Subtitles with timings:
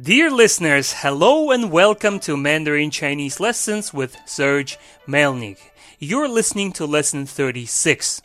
[0.00, 5.58] Dear listeners, hello and welcome to Mandarin Chinese Lessons with Serge Melnyk.
[5.98, 8.22] You're listening to lesson 36.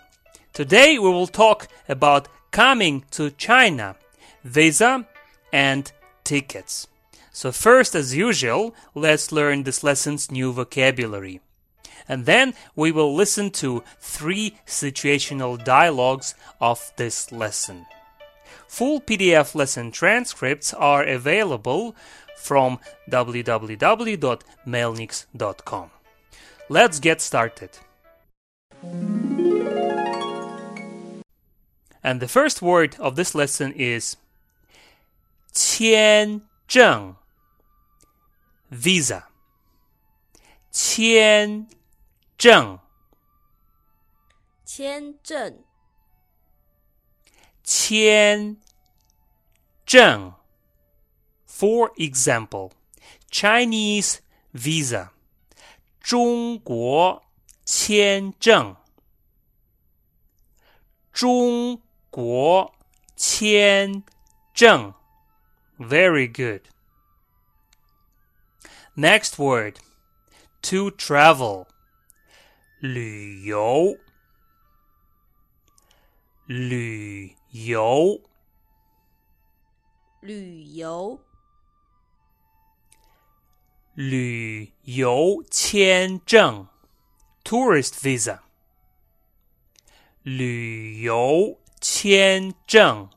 [0.54, 3.98] Today we will talk about coming to China,
[4.42, 5.06] visa,
[5.52, 5.92] and
[6.24, 6.88] tickets.
[7.34, 11.42] So, first, as usual, let's learn this lesson's new vocabulary.
[12.08, 17.86] And then we will listen to three situational dialogues of this lesson.
[18.68, 21.96] Full PDF lesson transcripts are available
[22.36, 22.80] from
[23.10, 25.90] www.melnyks.com.
[26.70, 27.72] Let's get started.
[32.04, 34.18] And the first word of this lesson is
[35.52, 37.16] 签证
[38.70, 39.24] visa
[40.72, 41.68] 签
[42.38, 42.80] 证
[44.66, 45.64] 签证
[47.65, 48.57] 签
[49.85, 50.35] 证
[51.47, 52.73] For example,
[53.31, 54.21] Chinese
[54.53, 55.11] visa
[56.01, 57.23] 中国
[57.65, 58.77] 签证
[61.13, 62.75] 中国
[63.17, 64.03] 签
[64.55, 64.95] 证
[65.79, 66.63] Very good.
[68.97, 69.81] Next word
[70.63, 71.67] to travel
[72.81, 73.97] 旅游
[76.47, 77.44] 旅游
[80.21, 81.21] 旅游
[83.95, 86.67] 旅游签证
[87.43, 88.41] tourist visa
[90.23, 93.09] 旅游签证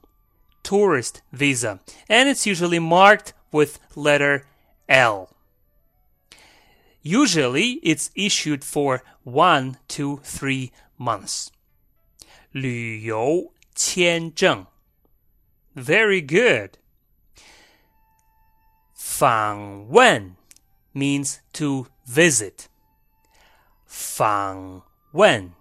[0.63, 4.43] tourist visa and it's usually marked with letter
[4.87, 5.33] L
[7.03, 11.51] Usually, it's issued for one to three months.
[12.53, 14.65] 旅游 签证
[15.75, 16.77] Very good.
[18.93, 20.35] 访问
[20.93, 22.67] means to visit.
[23.87, 25.53] 访问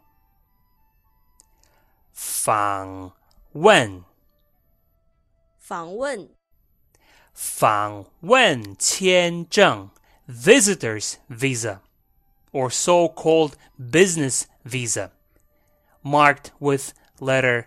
[2.13, 3.13] 访
[3.53, 4.05] 问
[5.59, 6.29] 访问
[7.33, 9.91] 访问签证
[10.27, 11.81] visitor's visa
[12.53, 15.11] or so-called business visa
[16.03, 17.67] marked with letter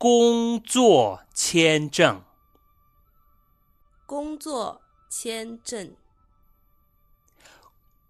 [0.00, 2.22] 工作签证
[4.06, 5.96] 工作签证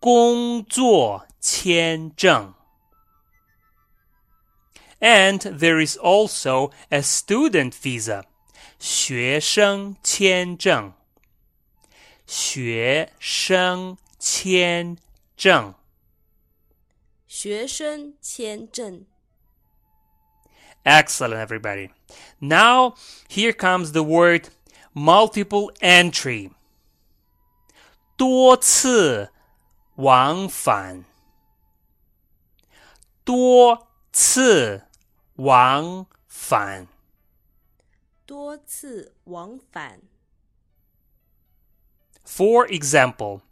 [0.01, 2.55] 工作签证
[4.99, 8.25] And there is also a student visa.
[8.79, 10.93] 学生签证
[12.27, 14.99] 学生签
[15.37, 15.75] 证
[17.27, 19.07] 学生签证
[20.85, 21.91] Excellent, everybody.
[22.41, 22.95] Now,
[23.29, 24.49] here comes the word
[24.95, 26.51] multiple entry.
[28.17, 29.31] 多次
[29.97, 31.05] 往返
[33.25, 34.85] 多次
[35.35, 36.89] 往返
[38.25, 40.01] 多次往返
[42.25, 43.43] For example,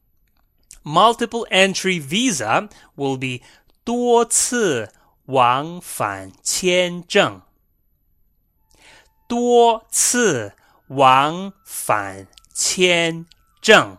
[0.83, 3.45] multiple entry visa will be
[3.85, 4.91] 多次
[5.30, 7.42] 往返签证。
[9.28, 10.56] 多次
[10.88, 13.28] 往返签
[13.62, 13.98] 证。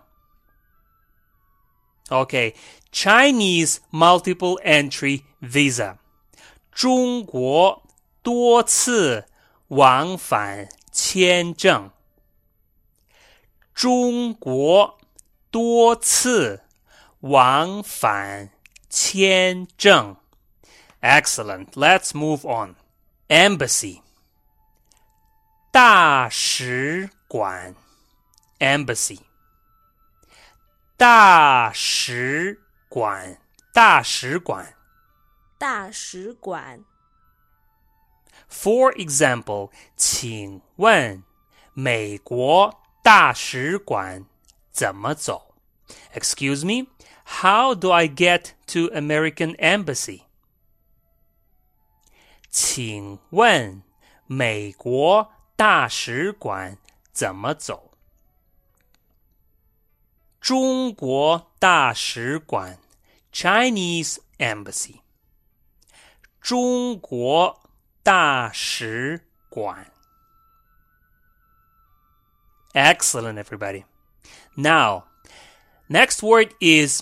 [2.09, 5.99] OK，Chinese multiple entry visa.
[6.73, 7.85] 中国
[8.23, 9.29] 多次
[9.69, 11.91] 往返签证。
[13.73, 14.99] 中国
[15.53, 16.65] 多次
[17.21, 18.51] 往返
[18.89, 20.20] 签证。
[21.02, 21.76] Excellent.
[21.76, 22.76] Let's move on.
[23.30, 24.02] Embassy.
[25.72, 27.76] 大使馆
[28.60, 29.20] Embassy.
[30.98, 33.38] 大使馆
[33.74, 34.74] 大使馆
[35.58, 36.86] 大使馆
[38.48, 41.24] For example, 请问
[41.74, 44.26] 美国大使馆
[44.72, 45.56] 怎么走？
[46.14, 46.88] Excuse me,
[47.26, 50.22] how do I get to American Embassy?
[52.50, 53.84] 请问
[54.26, 56.78] 美国大使馆
[57.12, 57.92] 怎么走
[60.40, 62.78] 中国大使馆
[63.34, 65.02] Chinese Embassy.
[66.40, 67.60] 中国
[68.04, 69.92] 大使馆
[72.76, 73.86] Excellent, everybody.
[74.56, 75.06] Now,
[75.90, 77.02] next word is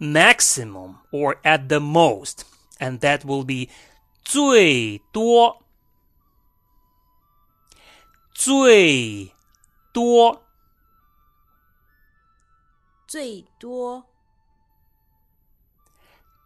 [0.00, 2.44] maximum or at the most,
[2.80, 3.68] and that will be
[4.24, 5.62] 最多
[8.32, 9.32] 最
[9.92, 10.42] 多
[13.06, 14.06] 最多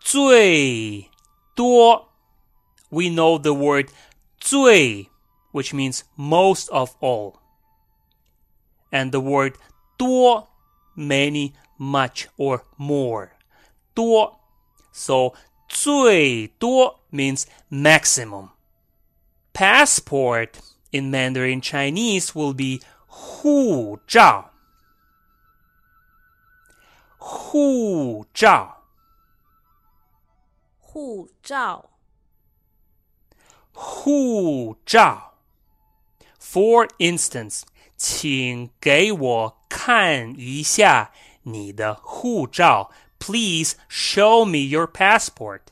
[0.01, 1.11] 最
[1.55, 2.09] 多
[2.91, 3.91] We know the word
[4.41, 5.09] 最
[5.53, 7.35] which means most of all
[8.91, 9.55] and the word
[9.97, 10.49] 多
[10.97, 13.31] many much or more
[13.95, 14.41] 多
[14.93, 15.35] so
[15.69, 18.51] 最多 means maximum
[19.53, 20.61] passport
[20.93, 24.51] in Mandarin Chinese will be 护照
[27.17, 28.83] 护照
[30.81, 31.91] 护照
[33.73, 35.35] 护照
[36.41, 37.63] For instance,
[37.97, 41.11] 请给我看一下
[41.43, 42.93] 你的护照。
[43.19, 45.63] Please show me your passport.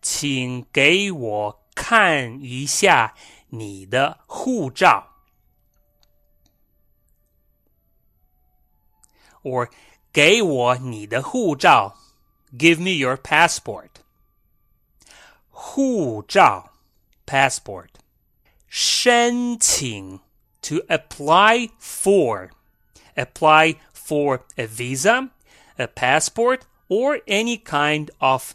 [0.00, 3.14] 请给我看一下
[3.48, 5.12] 你的护照。
[9.42, 9.70] Or
[10.12, 11.96] 给我你的护照。
[12.52, 13.90] Give me your passport.
[15.50, 16.72] 护照
[17.26, 17.88] passport.
[18.68, 20.20] 申请
[20.62, 22.50] to apply for.
[23.14, 25.30] Apply for a visa,
[25.78, 28.54] a passport, or any kind of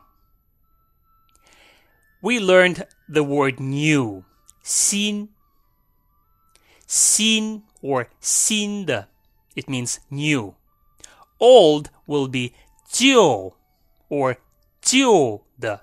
[2.20, 4.24] We learned the word new,
[4.64, 5.28] 新，
[6.86, 9.08] 新 or 新的
[9.54, 10.54] it means new.
[11.38, 12.52] Old will be
[12.88, 13.56] 旧
[14.08, 14.36] or
[14.80, 15.82] 旧的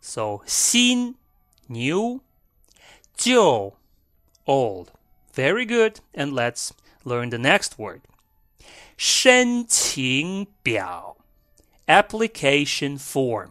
[0.00, 1.16] so 新
[1.68, 2.20] new
[3.16, 3.76] 旧
[4.46, 4.92] old
[5.34, 6.70] very good and let's
[7.04, 8.02] learn the next word
[8.96, 11.16] 申请表
[11.86, 13.50] application form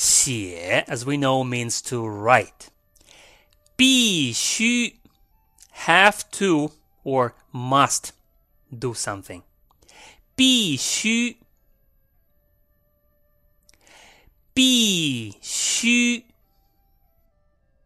[0.00, 2.70] 写 as we know means to write.
[3.76, 4.98] 必须
[5.84, 6.72] have to
[7.04, 8.10] or must
[8.70, 9.42] do something.
[10.34, 11.38] 必须
[14.54, 16.24] 必须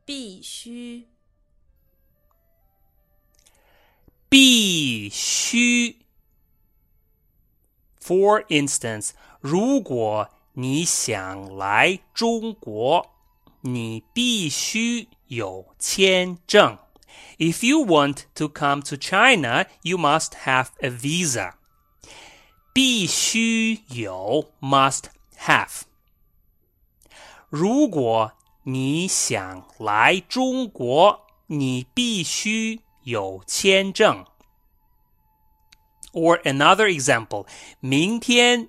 [0.04, 1.06] 必须
[4.28, 5.96] 必须。
[7.98, 13.10] For instance，如果 你想来中国，
[13.60, 16.78] 你必须有签证。
[17.38, 21.54] If you want to come to China, you must have a visa.
[22.72, 25.04] 必须有 must
[25.38, 25.82] have.
[27.48, 34.24] 如果你想来中国，你必须有签证。
[36.12, 37.46] Or another example，
[37.80, 38.68] 明天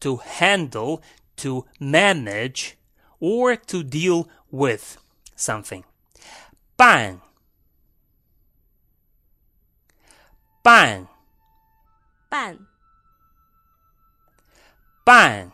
[0.00, 1.02] to handle,
[1.36, 2.76] to manage,
[3.20, 4.98] or to deal with
[5.34, 5.84] something.
[6.76, 7.20] 办
[10.62, 11.06] 办
[12.28, 12.58] 办
[15.04, 15.52] 办。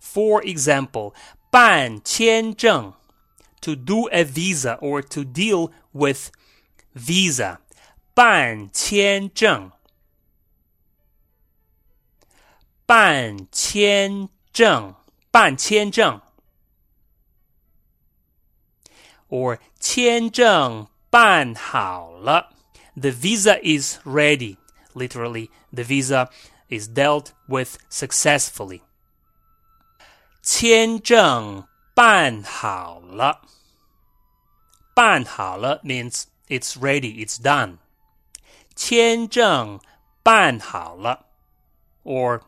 [0.00, 1.14] For example,
[1.50, 2.94] 办签证
[3.60, 6.30] to do a visa or to deal with
[6.94, 7.60] visa.
[8.14, 9.70] 办签证。
[12.86, 14.94] 办签证，
[15.30, 16.20] 办签证，
[19.28, 22.54] or 签证办好了。
[22.94, 24.56] The visa is ready.
[24.94, 26.30] Literally, the visa
[26.68, 28.80] is dealt with successfully.
[30.42, 33.42] 签证办好了。
[34.94, 37.78] 办好了 means it's ready, it's done.
[38.74, 39.78] 签证
[40.22, 41.26] 办好了，
[42.02, 42.40] or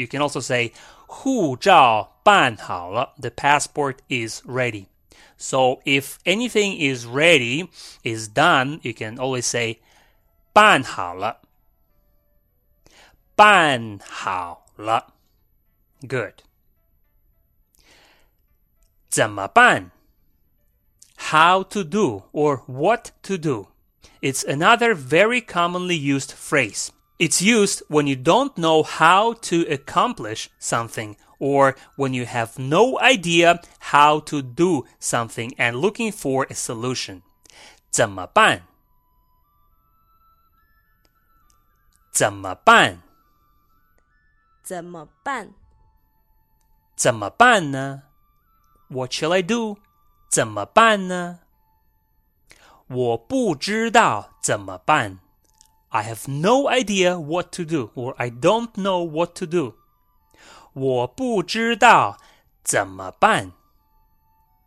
[0.00, 0.72] you can also say
[1.06, 3.14] 护照办好了.
[3.20, 4.86] The passport is ready.
[5.38, 7.68] So if anything is ready,
[8.02, 9.80] is done, you can always say
[10.52, 11.40] 办好了.
[13.34, 15.12] 办好了.
[16.00, 16.42] Good.
[19.10, 19.90] 怎么办?
[21.30, 23.68] How to do or what to do.
[24.20, 26.90] It's another very commonly used phrase.
[27.20, 32.98] It's used when you don't know how to accomplish something or when you have no
[33.00, 37.22] idea how to do something and looking for a solution.
[37.90, 38.62] 怎么办?
[42.12, 43.02] 怎么办?
[44.62, 45.54] 怎么办?
[46.94, 48.02] 怎么办呢?
[48.88, 49.78] What shall I do?
[50.28, 51.40] 怎么办呢?
[52.88, 55.18] 我不知道怎么办。
[55.90, 59.74] I have no idea what to do, or I don't know what to do.
[60.72, 62.18] 我不知道
[62.62, 63.52] 怎么办。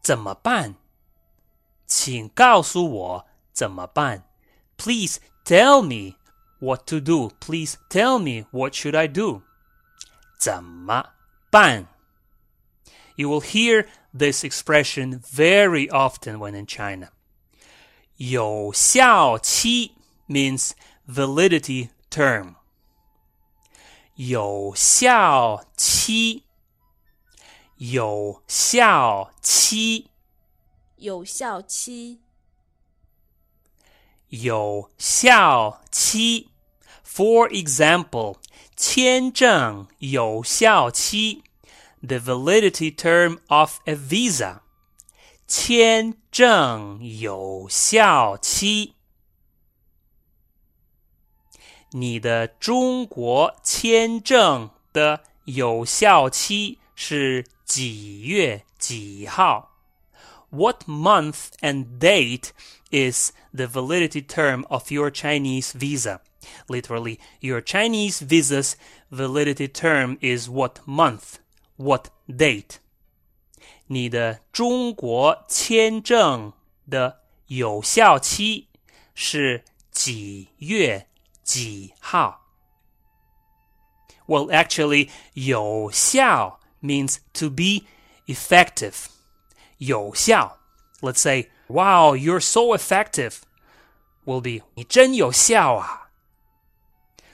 [0.02, 0.76] 怎么办？
[1.86, 4.24] 请告诉我怎么办。
[4.78, 6.16] Please tell me
[6.60, 7.32] what to do.
[7.40, 9.42] Please tell me what should I do.
[10.40, 11.10] 怎么
[11.52, 11.88] 办？
[13.16, 17.10] You will hear this expression very often when in China.
[18.16, 19.96] 有效期
[20.28, 20.72] means
[21.08, 22.56] validity term.
[24.16, 26.44] 有效期，
[27.78, 30.08] 有效期，
[30.98, 32.20] 有效期，
[34.28, 36.50] 有效期。
[37.06, 38.38] For example,
[38.76, 41.44] 签证有效期
[42.02, 44.60] the validity term of a visa.
[45.48, 48.93] 签证有效期。
[51.94, 59.78] 你的中国签证的有效期是几月几号？
[60.52, 62.50] What month and date
[62.92, 66.22] is the validity term of your Chinese visa?
[66.68, 68.76] Literally, your Chinese visa's
[69.12, 71.36] validity term is what month,
[71.78, 72.78] what date?
[73.88, 76.54] 你的中国签证
[76.90, 78.68] 的有效期
[79.14, 81.08] 是几月
[81.44, 82.46] 几号?
[84.28, 87.86] Well, actually, 有效 means to be
[88.28, 89.08] effective.
[89.78, 90.60] 有效.
[91.02, 93.42] Let's say, wow, you're so effective.
[94.26, 96.10] Will be 你真有效啊.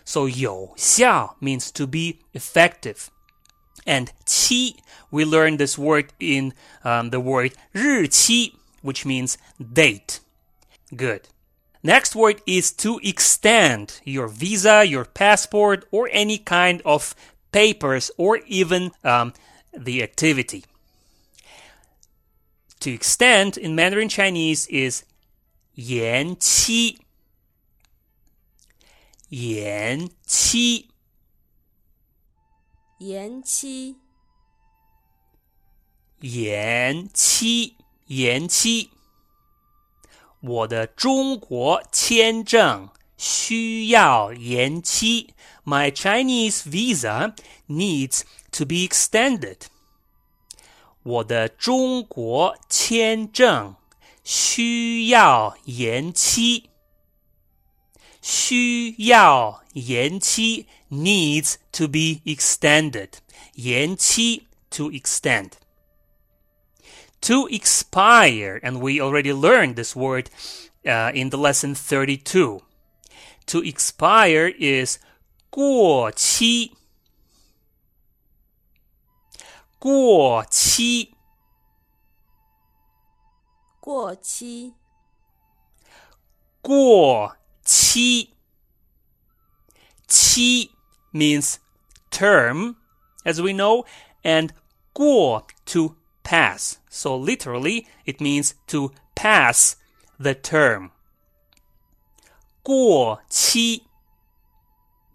[0.06, 3.08] So 有效 means to be effective.
[3.86, 4.78] And 期,
[5.12, 10.20] we learned this word in um, the word 日期, which means date.
[10.96, 11.24] Good.
[11.84, 17.14] Next word is to extend your visa, your passport, or any kind of
[17.52, 19.34] papers, or even um,
[19.72, 20.64] the activity.
[22.80, 25.04] To extend in Mandarin Chinese is
[25.76, 26.98] 延期,
[29.30, 30.90] 延期,
[33.00, 33.96] 延期，
[36.22, 37.76] 延期,
[38.08, 38.90] 延期。
[40.42, 45.34] 我的中国签证需要延期。
[45.64, 47.34] My Chinese visa
[47.68, 48.22] needs
[48.52, 49.58] to be extended.
[51.04, 53.76] 我的中国签证
[54.24, 56.70] 需要延期。
[58.22, 63.10] 需要延期 needs to be extended.
[63.54, 65.52] 延期 to extend
[67.22, 70.30] to expire, and we already learned this word
[70.86, 72.62] uh, in the lesson 32.
[73.48, 75.00] To expire is
[75.50, 76.74] 过期,
[79.80, 81.14] 过期,
[83.80, 84.74] 过期，
[86.62, 88.34] 过期,
[90.08, 90.72] 期
[91.14, 91.60] means
[92.12, 92.76] term,
[93.24, 93.86] as we know,
[94.24, 94.52] and
[94.94, 95.96] 过 to
[96.30, 96.80] pass.
[96.90, 99.78] So literally, it means to pass
[100.20, 100.92] the term.
[102.64, 103.84] 过期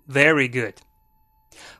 [0.06, 0.74] Very good.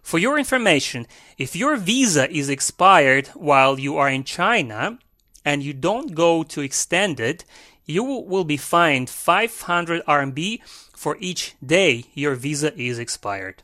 [0.02, 4.98] For your information, if your visa is expired while you are in China
[5.44, 7.44] and you don't go to extend it,
[7.86, 10.60] you will be fined 500 RMB
[10.94, 13.62] for each day your visa is expired.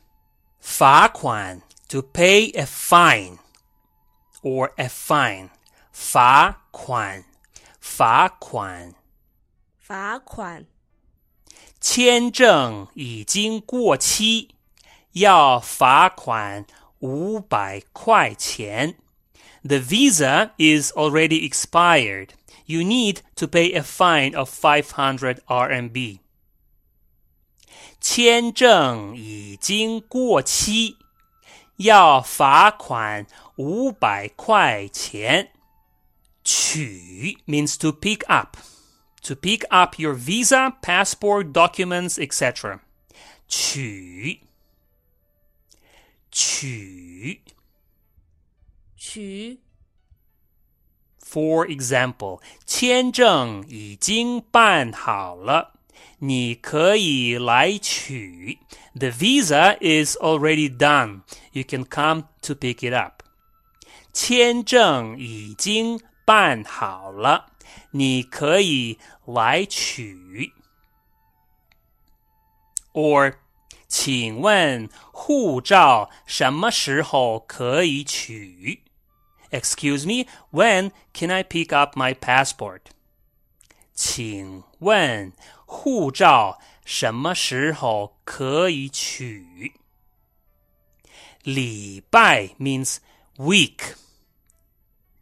[0.59, 3.39] 罚款 to pay a fine
[4.41, 5.49] or a fine.
[5.91, 7.25] 罚款
[7.79, 8.93] 罚款
[9.77, 10.65] 罚款
[11.79, 14.55] 签证已经过期，
[15.13, 16.65] 要罚款
[16.99, 18.95] 五百块钱。
[19.63, 22.29] The visa is already expired.
[22.65, 26.19] You need to pay a fine of 500 RMB.
[28.01, 30.97] 签证已经过期，
[31.77, 33.25] 要罚款
[33.55, 35.51] 五百块钱。
[36.43, 38.57] 取 means to pick up
[39.21, 42.79] to pick up your visa, passport, documents, etc.
[43.47, 44.41] 取
[46.31, 47.41] 取
[48.95, 49.59] 取
[51.19, 55.73] For example, 签证已经办好了，
[56.19, 58.59] 你可以来取。
[58.95, 61.23] The visa is already done.
[61.51, 63.23] You can come to pick it up.
[64.13, 67.53] 签证已经 办好了。
[67.91, 70.53] 你可以来取。
[72.93, 73.35] Or，
[73.87, 78.83] 请问护照什么时候可以取？
[79.51, 82.81] Excuse me, when can I pick up my passport?
[83.93, 85.31] 请问
[85.65, 89.73] 护照什么时候可以取？
[91.43, 92.97] 礼拜 means
[93.37, 93.95] week,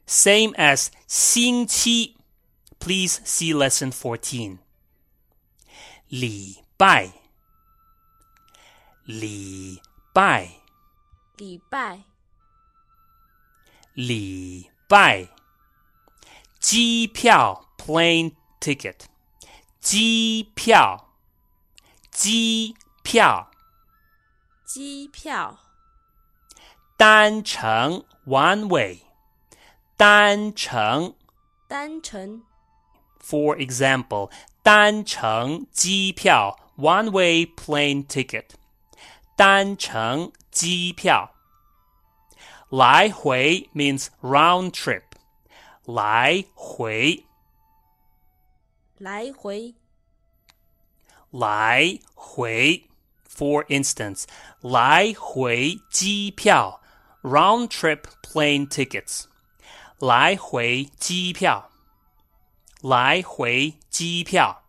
[0.10, 2.18] same as 星期
[2.80, 4.60] please see lesson 14.
[6.08, 7.12] 礼拜，
[9.06, 9.82] 礼
[10.14, 10.62] 拜，
[11.38, 12.04] 礼拜，
[13.94, 15.30] 礼拜，
[16.60, 19.06] 机票 plane ticket，
[19.80, 21.10] 机票，
[22.12, 23.50] 机票，
[24.64, 25.60] 机票，
[26.96, 29.02] 单程 one way，
[30.00, 31.16] 单程，
[31.68, 32.44] 单程。
[33.20, 38.50] For example, 单程机票 one-way plane ticket.
[39.36, 41.32] 单程机票。
[42.70, 45.04] 来回 means round trip.
[45.86, 47.26] 来回。
[48.98, 49.76] 来回。
[51.32, 52.90] 来回。
[53.28, 54.26] For instance,
[54.62, 56.82] 来回机票
[57.22, 59.26] round trip plane tickets.
[60.00, 61.70] 来回机票。
[62.82, 64.64] 来回机票。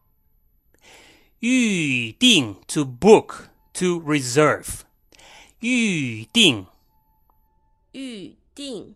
[1.40, 4.80] 预定 to book to reserve。
[5.60, 6.66] 预定。
[7.92, 8.94] 预定。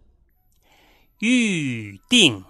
[1.19, 2.45] 预定。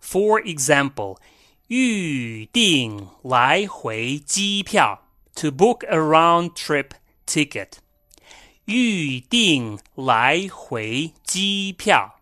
[0.00, 1.18] For example，
[1.66, 5.02] 预定来回机票
[5.34, 6.90] to book a round trip
[7.26, 7.78] ticket。
[8.66, 12.17] 预定来回机票。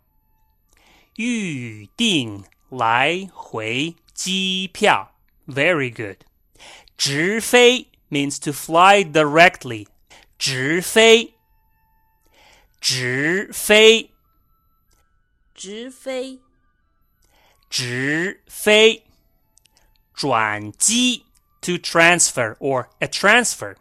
[1.17, 2.45] 预定。
[2.73, 5.15] 来回机票，
[5.47, 6.25] very good。
[6.97, 9.87] 直飞 means to fly directly，
[10.39, 11.35] 直飞，
[12.81, 14.11] 直飞，
[15.55, 16.41] 直飞，
[17.69, 19.05] 直飞。
[20.15, 21.27] 转机
[21.61, 23.77] to transfer or a transfer，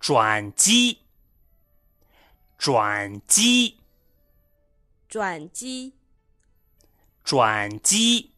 [0.00, 0.98] 转机，
[2.58, 3.76] 转机，
[5.08, 5.92] 转机。
[7.24, 8.30] 转机。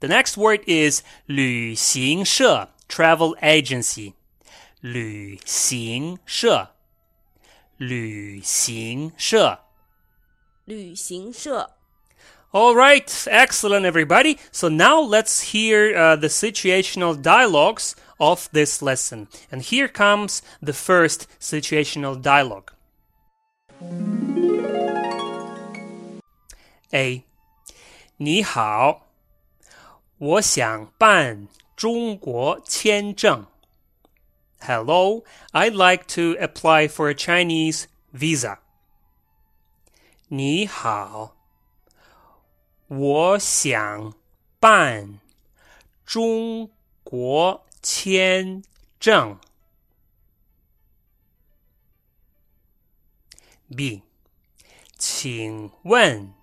[0.00, 4.14] The next word is 旅行社 travel agency.
[4.80, 6.74] 旅行社
[7.78, 9.58] 旅行社
[10.64, 11.74] 旅行社
[12.50, 14.38] All right, excellent, everybody.
[14.50, 19.28] So now let's hear uh, the situational dialogues of this lesson.
[19.52, 22.72] And here comes the first situational dialogue.
[26.94, 27.24] A.
[28.23, 29.07] 你好，
[30.17, 33.47] 我想办中国签证。
[34.61, 37.83] Hello, I'd like to apply for a Chinese
[38.13, 38.59] visa.
[40.29, 41.35] 你好，
[42.87, 44.13] 我想
[44.57, 45.19] 办
[46.05, 46.71] 中
[47.03, 48.63] 国签
[49.01, 49.37] 证。
[53.75, 54.03] B，
[54.97, 56.33] 请问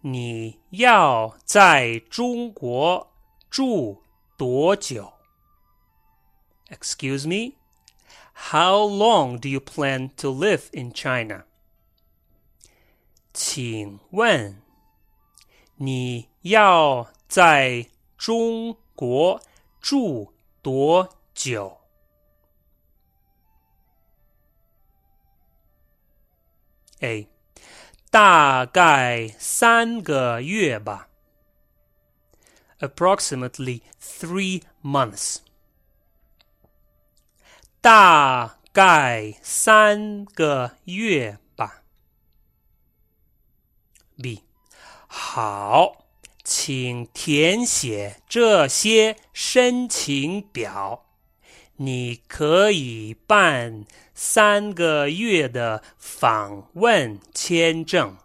[0.00, 3.12] 你要在中国
[3.50, 4.02] 住
[4.36, 5.14] 多久？
[6.68, 7.56] Excuse me,
[8.50, 11.44] how long do you plan to live in China?
[13.32, 14.62] 请问
[15.76, 19.42] 你要在中国
[19.80, 21.78] 住多久？
[27.00, 27.28] A，
[28.11, 31.07] 大概三个月吧。
[32.79, 35.37] Approximately three months.
[37.79, 41.83] 大概三个月吧。
[44.21, 44.43] B，
[45.07, 46.05] 好，
[46.43, 51.05] 请填写这些申请表。
[51.77, 53.85] 你可以办
[54.20, 58.16] 三个月的访问签证。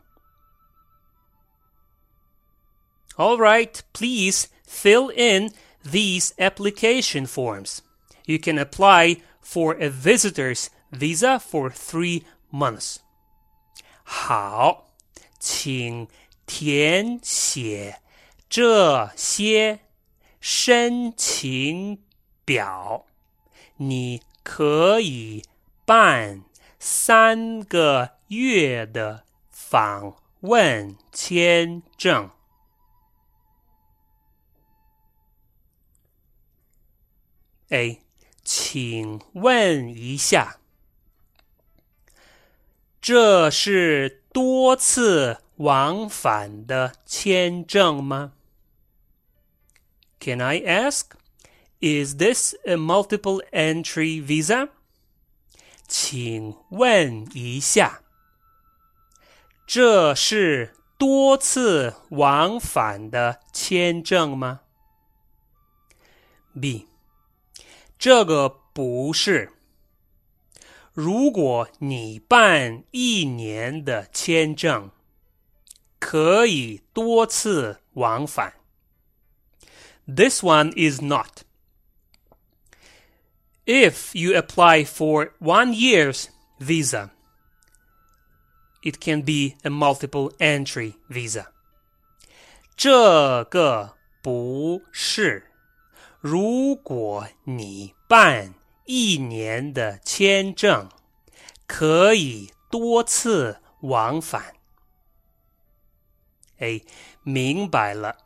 [3.18, 5.52] All right, please fill in
[5.84, 7.80] these application forms.
[8.26, 12.98] You can apply for a visitor's visa for three months.
[14.04, 14.92] 好，
[15.40, 16.08] 请
[16.46, 18.02] 填写
[18.50, 19.80] 这些
[20.40, 22.02] 申请
[22.46, 23.06] 表。
[23.78, 25.44] 你可以
[25.87, 26.43] 办
[26.81, 32.29] 三个月的访问签证。
[37.69, 38.03] A，
[38.43, 40.59] 请问一下，
[43.01, 48.33] 这是多次往返的签证吗
[50.19, 51.13] ？Can I ask,
[51.81, 54.71] is this a multiple entry visa?
[55.89, 58.03] 请问一下，
[59.67, 64.61] 这是多次往返的签证吗
[66.61, 66.89] ？B，
[67.99, 69.53] 这个不是。
[70.93, 74.91] 如果你办一年的签证，
[75.99, 78.55] 可以多次往返。
[80.07, 81.46] This one is not.
[83.66, 87.12] If you apply for one year's visa,
[88.82, 91.48] it can be a multiple entry visa.
[92.76, 95.52] 这个不是。
[96.20, 100.90] 如果你办一年的签证，
[101.68, 104.56] 可以多次往返。
[106.58, 106.82] 哎，
[107.24, 108.18] 明白了，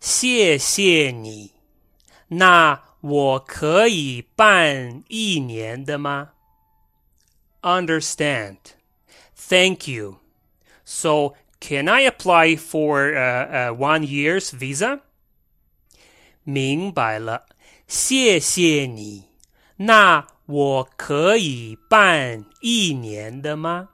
[0.00, 1.52] 谢谢你。
[2.28, 6.30] 那 我可以办一年的吗？
[7.62, 8.58] Understand.
[9.34, 10.18] Thank you.
[10.84, 15.00] So, can I apply for a, a one year's visa?
[16.44, 17.46] 明白了，
[17.86, 19.24] 谢谢你。
[19.76, 23.90] 那我可以办一年的吗？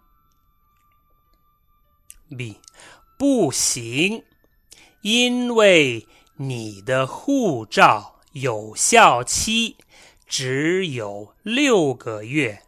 [2.37, 2.59] B，
[3.19, 4.25] 不行，
[5.03, 9.77] 因为你的护照 有效期
[10.27, 12.63] 只有六个月，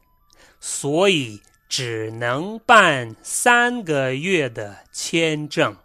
[0.60, 5.76] 所以只能办三个月的签证。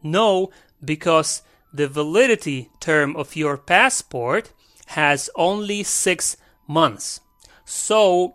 [0.00, 0.50] No,
[0.84, 1.38] because
[1.72, 4.46] the validity term of your passport
[4.88, 6.34] has only six
[6.66, 7.18] months.
[7.64, 8.34] So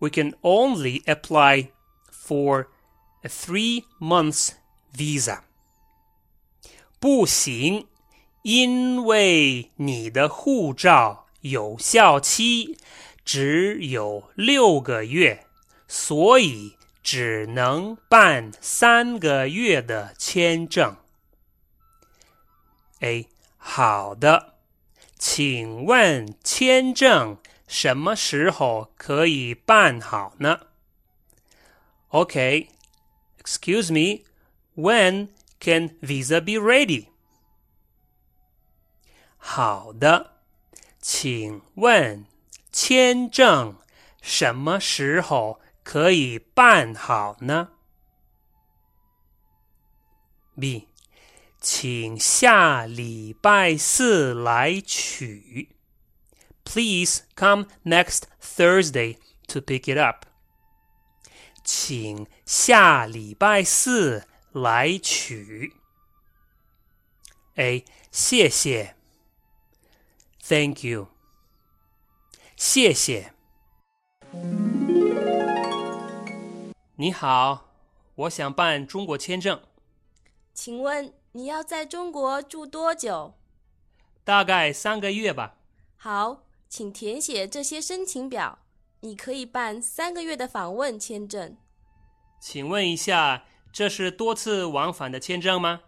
[0.00, 1.70] we can only apply
[2.10, 2.66] for
[3.22, 4.50] a three months
[4.92, 5.42] visa.
[7.00, 7.86] 不行，
[8.43, 12.77] 因为你的护照有效期
[13.23, 15.45] 只有六个月，
[15.87, 20.97] 所以只能办三个月的签证。
[22.99, 24.55] A，好的，
[25.17, 30.59] 请问签证什么时候可以办好呢
[32.09, 34.25] ？OK，Excuse me,
[34.75, 35.29] when
[35.61, 37.12] can visa be ready?
[39.42, 40.38] 好的，
[41.00, 42.26] 请问
[42.72, 43.76] 签证
[44.20, 47.70] 什么时候可以办好呢？
[50.60, 50.88] B，
[51.60, 55.76] 请下礼拜四来取。
[56.64, 60.26] Please come next Thursday to pick it up.
[61.64, 65.74] 请下礼拜四来取。
[67.54, 68.96] A，谢谢。
[70.45, 71.07] Thank you.
[72.57, 73.31] 谢谢。
[76.97, 77.69] 你好，
[78.15, 79.61] 我想办中国签证，
[80.53, 83.35] 请问你要在中国住多久？
[84.25, 85.55] 大概三个月吧。
[85.95, 88.59] 好，请填写这些申请表。
[88.99, 91.55] 你可以办三个月的访问签证。
[92.41, 95.83] 请问一下，这是多次往返的签证吗？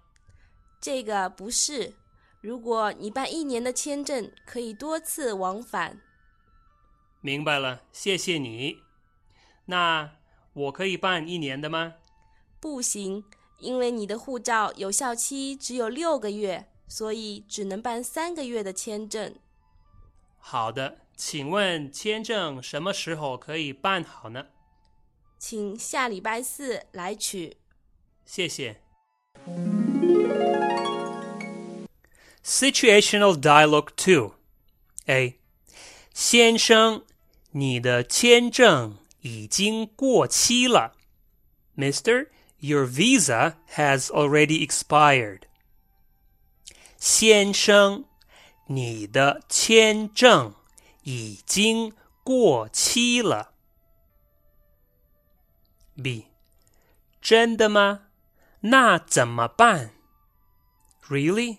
[0.80, 1.96] 这个不是。
[2.45, 5.99] 如果你办一年的签证，可以多次往返。
[7.19, 8.84] 明白了，谢谢你。
[9.65, 10.12] 那
[10.53, 11.95] 我可以办一年的吗？
[12.60, 13.23] 不行，
[13.58, 19.36] 因为你的护照有效期只有六个月，所以只能办三个月的签证。
[20.38, 24.45] 好的，请问签证什么时候可以办好呢？
[25.39, 27.58] 请下礼拜四来取。
[28.23, 28.84] 谢谢。
[32.44, 34.35] Situational Dialogue Two
[35.07, 35.38] A
[36.12, 37.05] 先生，
[37.50, 40.96] 你的签证已经过期了。
[41.76, 45.42] Mister, your visa has already expired.
[46.98, 48.05] 先生，
[48.66, 50.55] 你的签证
[51.05, 53.55] 已经过期了。
[56.03, 56.26] B，
[57.20, 58.09] 真的吗？
[58.61, 59.92] 那怎么办？
[61.09, 61.59] Really?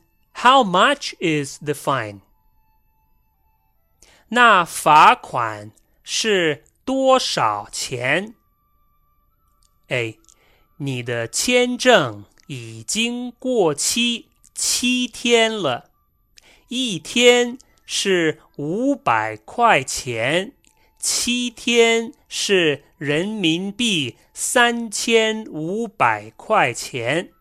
[0.34, 2.20] how much is the fine？
[4.28, 8.34] 那罚款是多少钱？
[9.88, 10.18] A，
[10.78, 15.90] 你的签证已经过期七天了，
[16.68, 20.52] 一天是五百块钱，
[20.98, 27.32] 七天是人民币三千五百块钱。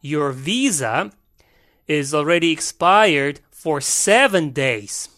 [0.00, 1.12] Your visa
[1.86, 5.08] is already expired for seven days.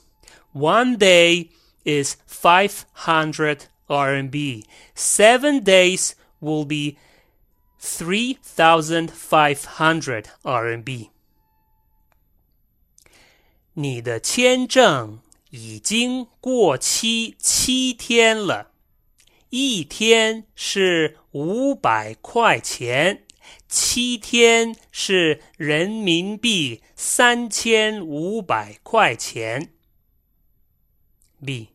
[0.52, 1.50] One day
[1.84, 4.64] is 500 RMB.
[4.94, 6.96] Seven days will be
[7.80, 11.10] 3,500 RMB.
[13.74, 15.20] 你的签证
[15.50, 18.72] 已经过期七天了，
[19.48, 23.23] 一天是五百块钱，
[23.67, 29.73] 七天是人民币三千五百块钱。
[31.43, 31.69] B，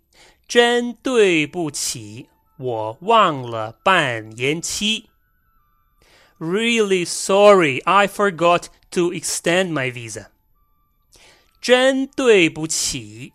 [0.48, 5.11] 真对不起，我忘了办延期。
[6.38, 10.29] Really sorry, I forgot to extend my visa.
[11.61, 13.35] 真对不起，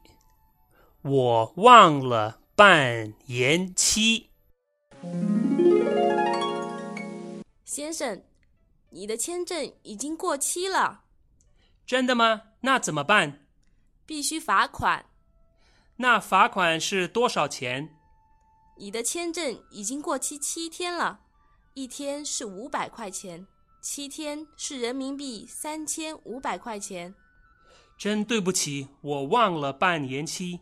[1.03, 4.31] 我忘了办延期。
[7.63, 8.23] 先生，
[8.95, 11.01] 你的签证已经过期了。
[11.85, 12.43] 真的吗？
[12.61, 13.45] 那怎么办？
[14.05, 15.07] 必须罚款。
[15.97, 17.93] 那罚款是多少钱？
[18.77, 21.19] 你的签证已经过期七天了，
[21.73, 23.45] 一天是五百块钱，
[23.81, 27.13] 七天是人民币三千五百块钱。
[27.97, 30.61] 真对不起，我忘了办延期。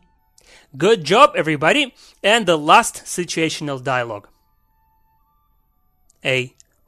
[0.76, 1.92] Good job, everybody!
[2.22, 4.26] And the last situational dialogue.
[6.22, 6.56] A.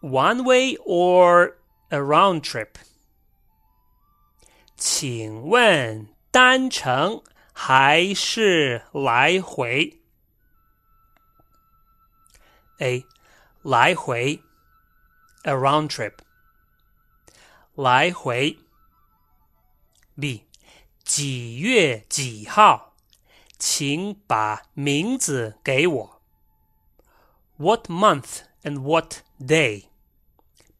[0.00, 1.56] one way or
[1.88, 2.74] a round trip？
[4.76, 10.00] 请问单程还是来回
[12.78, 13.06] A.
[13.62, 14.42] 来回
[15.44, 16.12] a round trip.
[17.74, 18.58] 来回
[20.20, 20.44] B.
[21.04, 22.94] 几月几号？
[23.58, 26.22] 请把名字给我。
[27.56, 29.86] What month and what day?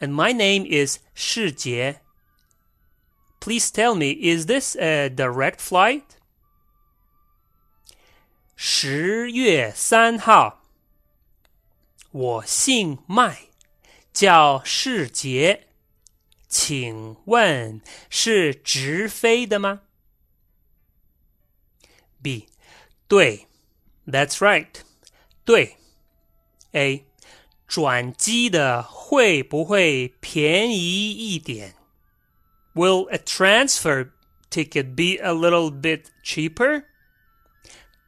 [0.00, 1.96] and my name is Shijie.
[3.40, 6.16] Please tell me, is this a direct flight?
[8.56, 10.62] 十月三号，
[12.10, 13.48] 我姓麦，
[14.12, 15.68] 叫世杰。
[16.48, 19.82] 请问是直飞的吗？
[22.22, 22.48] B，
[23.08, 23.48] 对，
[24.06, 24.68] That's right，
[25.44, 25.76] 对。
[26.72, 27.04] A，
[27.68, 31.74] 转机的会不会便宜一点？
[32.74, 34.10] Will a transfer
[34.50, 36.84] ticket be a little bit cheaper？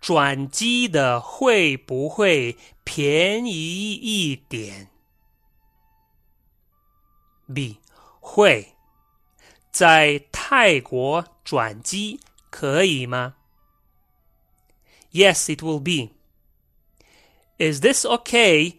[0.01, 4.91] 转机的会不会便宜一点？
[7.53, 7.79] B。
[8.29, 8.75] 会
[9.71, 12.19] 在泰国转机
[12.51, 13.37] 可以吗？
[15.13, 16.11] Yes, it will be.
[17.59, 18.79] Is this okay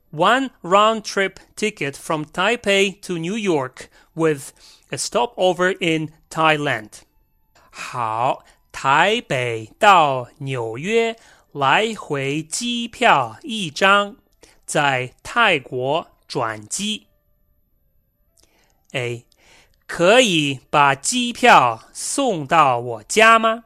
[0.10, 4.52] one round trip ticket from Taipei to New York with
[4.90, 7.02] a stopover in Thailand.
[7.70, 11.16] 好，台北到纽约
[11.52, 14.16] 来回机票一张，
[14.64, 17.06] 在泰国转机。
[18.92, 19.26] A
[19.86, 23.64] 可以把机票送到我家吗？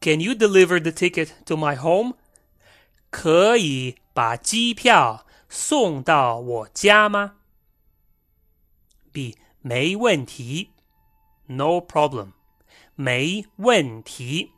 [0.00, 2.14] Can you deliver the ticket to my home？
[3.10, 5.26] 可以把机票
[5.57, 7.37] 送到我家吗
[9.13, 10.73] ？B 没问题
[11.45, 12.33] ，No problem，
[12.95, 14.51] 没问题。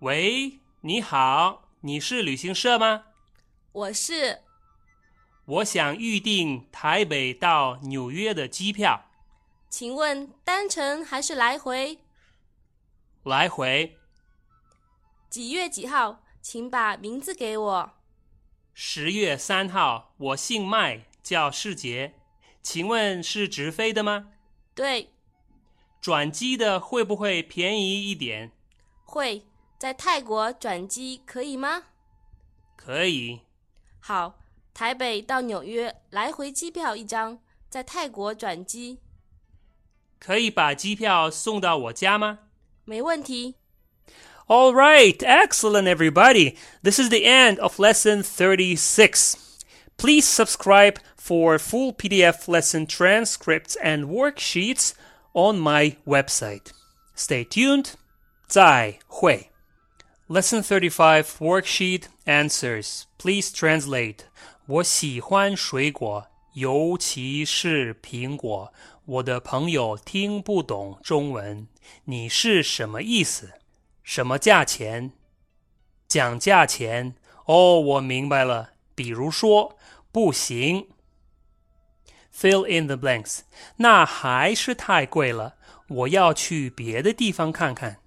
[0.00, 3.04] 喂，你好，你是旅行社吗？
[3.70, 4.40] 我是。
[5.44, 9.04] 我想预订台北到纽约的机票。
[9.76, 11.98] 请问单程还是来回？
[13.24, 13.98] 来回。
[15.28, 16.22] 几月几号？
[16.40, 17.90] 请把名字给我。
[18.72, 20.14] 十月三号。
[20.16, 22.14] 我姓麦，叫世杰。
[22.62, 24.28] 请问是直飞的吗？
[24.76, 25.10] 对。
[26.00, 28.52] 转机的会不会便宜一点？
[29.04, 29.44] 会。
[29.76, 31.82] 在泰国转机可以吗？
[32.76, 33.40] 可以。
[33.98, 34.38] 好，
[34.72, 39.00] 台北到纽约来回机票一张，在泰国转机。
[40.23, 42.39] 可以把机票送到我家吗？
[42.85, 43.55] 没问题。
[44.47, 46.55] All right, excellent, everybody.
[46.81, 49.35] This is the end of lesson 36.
[49.95, 54.93] Please subscribe for full PDF lesson transcripts and worksheets
[55.33, 56.71] on my website.
[57.15, 57.93] Stay tuned.
[58.47, 59.51] 再会。
[60.27, 63.03] Lesson 35 Worksheet Answers.
[63.19, 64.21] Please translate.
[64.65, 68.73] 我喜欢水果，尤其是苹果。
[69.06, 71.68] 我的朋友听不懂中文，
[72.04, 73.52] 你是什么意思？
[74.02, 75.12] 什么价钱？
[76.08, 77.14] 讲价钱。
[77.44, 78.70] 哦，我明白了。
[78.94, 79.76] 比如说，
[80.10, 80.88] 不行。
[82.34, 83.40] Fill in the blanks.
[83.76, 85.56] 那还是太贵了。
[85.88, 88.00] 我要去别的地方看看。